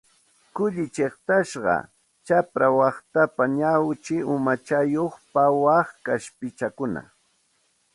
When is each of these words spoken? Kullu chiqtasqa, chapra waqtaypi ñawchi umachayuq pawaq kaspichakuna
Kullu 0.55 0.83
chiqtasqa, 0.95 1.75
chapra 2.25 2.67
waqtaypi 2.79 3.43
ñawchi 3.59 4.15
umachayuq 4.33 5.13
pawaq 5.33 5.87
kaspichakuna 6.05 7.01